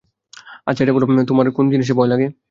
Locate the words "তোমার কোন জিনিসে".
1.25-1.93